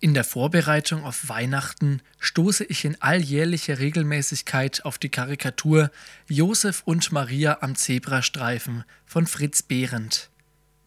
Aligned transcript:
In 0.00 0.14
der 0.14 0.22
Vorbereitung 0.22 1.04
auf 1.04 1.28
Weihnachten 1.28 2.02
stoße 2.20 2.62
ich 2.62 2.84
in 2.84 3.02
alljährlicher 3.02 3.80
Regelmäßigkeit 3.80 4.84
auf 4.84 4.96
die 4.96 5.08
Karikatur 5.08 5.90
Josef 6.28 6.82
und 6.84 7.10
Maria 7.10 7.58
am 7.62 7.74
Zebrastreifen 7.74 8.84
von 9.06 9.26
Fritz 9.26 9.62
Behrendt. 9.62 10.30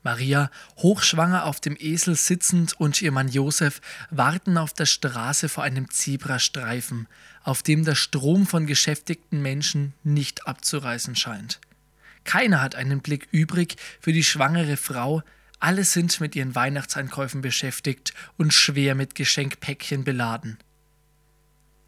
Maria, 0.02 0.50
hochschwanger 0.78 1.46
auf 1.46 1.60
dem 1.60 1.76
Esel 1.78 2.16
sitzend, 2.16 2.80
und 2.80 3.02
ihr 3.02 3.12
Mann 3.12 3.28
Josef 3.28 3.82
warten 4.12 4.58
auf 4.58 4.72
der 4.72 4.86
Straße 4.86 5.50
vor 5.50 5.66
einem 5.66 5.90
Zebrastreifen, 5.90 7.08
auf 7.44 7.64
dem 7.64 7.84
der 7.84 7.96
Strom 7.96 8.48
von 8.48 8.66
geschäftigten 8.66 9.42
Menschen 9.42 9.94
nicht 10.04 10.48
abzureißen 10.48 11.18
scheint. 11.18 11.60
Keiner 12.24 12.62
hat 12.62 12.76
einen 12.76 13.02
Blick 13.02 13.28
übrig 13.32 13.76
für 14.00 14.14
die 14.14 14.24
schwangere 14.24 14.78
Frau, 14.78 15.22
alle 15.62 15.84
sind 15.84 16.20
mit 16.20 16.36
ihren 16.36 16.56
Weihnachtseinkäufen 16.56 17.42
beschäftigt 17.42 18.14
und 18.38 18.54
schwer 18.54 18.96
mit 18.96 19.16
Geschenkpäckchen 19.16 20.04
beladen. 20.04 20.58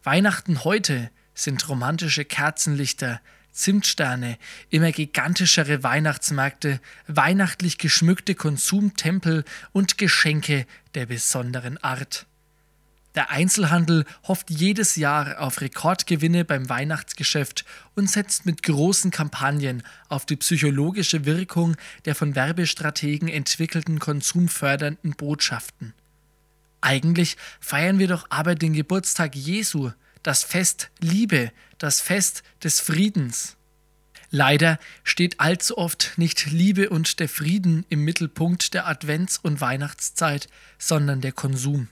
Weihnachten 0.02 0.64
heute 0.64 1.10
sind 1.34 1.68
romantische 1.68 2.24
Kerzenlichter, 2.24 3.20
Zimtsterne, 3.50 4.38
immer 4.70 4.92
gigantischere 4.92 5.82
Weihnachtsmärkte, 5.82 6.80
weihnachtlich 7.06 7.78
geschmückte 7.78 8.34
Konsumtempel 8.34 9.44
und 9.72 9.98
Geschenke 9.98 10.66
der 10.94 11.06
besonderen 11.06 11.78
Art. 11.78 12.26
Der 13.14 13.30
Einzelhandel 13.30 14.04
hofft 14.24 14.50
jedes 14.50 14.96
Jahr 14.96 15.40
auf 15.40 15.60
Rekordgewinne 15.60 16.44
beim 16.44 16.68
Weihnachtsgeschäft 16.68 17.64
und 17.94 18.10
setzt 18.10 18.44
mit 18.44 18.64
großen 18.64 19.12
Kampagnen 19.12 19.84
auf 20.08 20.26
die 20.26 20.36
psychologische 20.36 21.24
Wirkung 21.24 21.76
der 22.06 22.16
von 22.16 22.34
Werbestrategen 22.34 23.28
entwickelten 23.28 24.00
konsumfördernden 24.00 25.12
Botschaften. 25.12 25.94
Eigentlich 26.80 27.36
feiern 27.60 27.98
wir 27.98 28.08
doch 28.08 28.26
aber 28.30 28.56
den 28.56 28.72
Geburtstag 28.72 29.36
Jesu, 29.36 29.92
das 30.24 30.42
Fest 30.42 30.90
Liebe, 31.00 31.52
das 31.78 32.00
Fest 32.00 32.42
des 32.64 32.80
Friedens. 32.80 33.56
Leider 34.30 34.80
steht 35.04 35.38
allzu 35.38 35.78
oft 35.78 36.14
nicht 36.16 36.50
Liebe 36.50 36.90
und 36.90 37.20
der 37.20 37.28
Frieden 37.28 37.86
im 37.88 38.00
Mittelpunkt 38.00 38.74
der 38.74 38.88
Advents- 38.88 39.38
und 39.40 39.60
Weihnachtszeit, 39.60 40.48
sondern 40.78 41.20
der 41.20 41.30
Konsum. 41.30 41.88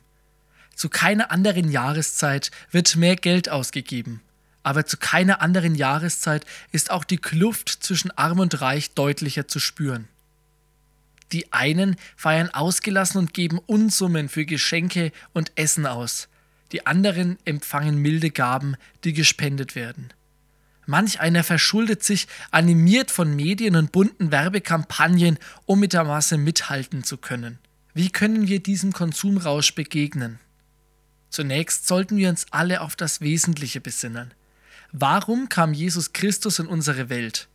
Zu 0.75 0.89
keiner 0.89 1.31
anderen 1.31 1.71
Jahreszeit 1.71 2.51
wird 2.71 2.97
mehr 2.97 3.17
Geld 3.17 3.49
ausgegeben. 3.49 4.21
Aber 4.63 4.87
zu 4.87 4.97
keiner 4.97 5.43
anderen 5.43 5.75
Jahreszeit 5.75 6.47
ist 6.71 6.91
auch 6.91 7.05
die 7.05 7.17
Kluft 7.17 7.69
zwischen 7.69 8.11
Arm 8.13 8.39
und 8.39 8.61
Reich 8.61 8.93
deutlicher 8.93 9.49
zu 9.49 9.59
spüren. 9.59 10.09
Die 11.33 11.53
einen 11.53 11.97
feiern 12.17 12.51
ausgelassen 12.51 13.19
und 13.19 13.35
geben 13.35 13.59
Unsummen 13.59 14.29
für 14.29 14.45
Geschenke 14.45 15.13
und 15.33 15.53
Essen 15.57 15.87
aus. 15.87 16.29
Die 16.73 16.87
anderen 16.87 17.39
empfangen 17.45 17.97
milde 17.97 18.31
Gaben, 18.31 18.77
die 19.05 19.13
gespendet 19.13 19.75
werden. 19.75 20.13
Manch 20.87 21.21
einer 21.21 21.45
verschuldet 21.45 22.03
sich, 22.03 22.27
animiert 22.51 23.11
von 23.11 23.35
Medien 23.35 23.77
und 23.77 23.93
bunten 23.93 24.31
Werbekampagnen, 24.31 25.39
um 25.65 25.81
mit 25.81 25.93
der 25.93 26.05
Masse 26.05 26.39
mithalten 26.39 27.05
zu 27.05 27.17
können. 27.17 27.59
Wie 27.95 28.11
können 28.11 28.49
wir 28.49 28.61
diesem 28.61 28.93
Konsumrausch 28.93 29.75
begegnen? 29.75 30.39
Zunächst 31.33 31.89
sollten 31.89 32.19
wir 32.19 32.29
uns 32.29 32.45
alle 32.51 32.83
auf 32.83 32.95
das 32.95 33.23
Wesentliche 33.23 33.81
besinnen. 33.81 34.35
Warum 34.93 35.49
kam 35.49 35.73
Jesus 35.73 36.13
Christus 36.13 36.59
in 36.59 36.67
unsere 36.67 37.09
Welt? 37.09 37.49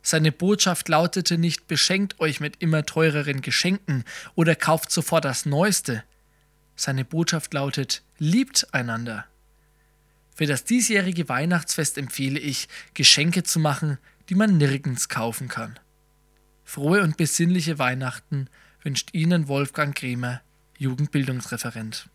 Seine 0.00 0.32
Botschaft 0.32 0.88
lautete 0.88 1.36
nicht 1.36 1.68
beschenkt 1.68 2.20
euch 2.20 2.40
mit 2.40 2.62
immer 2.62 2.86
teureren 2.86 3.42
Geschenken 3.42 4.04
oder 4.34 4.54
kauft 4.54 4.90
sofort 4.90 5.26
das 5.26 5.44
Neueste. 5.44 6.04
Seine 6.74 7.04
Botschaft 7.04 7.52
lautet 7.52 8.02
liebt 8.16 8.72
einander. 8.72 9.26
Für 10.34 10.46
das 10.46 10.64
diesjährige 10.64 11.28
Weihnachtsfest 11.28 11.98
empfehle 11.98 12.40
ich, 12.40 12.66
Geschenke 12.94 13.42
zu 13.42 13.58
machen, 13.58 13.98
die 14.30 14.36
man 14.36 14.56
nirgends 14.56 15.10
kaufen 15.10 15.48
kann. 15.48 15.78
Frohe 16.64 17.02
und 17.02 17.18
besinnliche 17.18 17.78
Weihnachten 17.78 18.48
wünscht 18.82 19.10
Ihnen 19.12 19.48
Wolfgang 19.48 19.94
Kremer, 19.94 20.40
Jugendbildungsreferent. 20.78 22.08